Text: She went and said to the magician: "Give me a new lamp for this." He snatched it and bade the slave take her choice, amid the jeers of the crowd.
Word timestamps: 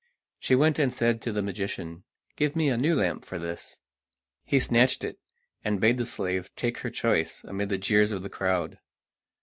She 0.39 0.55
went 0.55 0.79
and 0.79 0.91
said 0.91 1.21
to 1.21 1.31
the 1.31 1.43
magician: 1.43 2.05
"Give 2.35 2.55
me 2.55 2.69
a 2.69 2.75
new 2.75 2.95
lamp 2.95 3.23
for 3.23 3.37
this." 3.37 3.77
He 4.43 4.57
snatched 4.57 5.03
it 5.03 5.19
and 5.63 5.79
bade 5.79 5.99
the 5.99 6.07
slave 6.07 6.49
take 6.55 6.79
her 6.79 6.89
choice, 6.89 7.43
amid 7.43 7.69
the 7.69 7.77
jeers 7.77 8.11
of 8.11 8.23
the 8.23 8.27
crowd. 8.31 8.79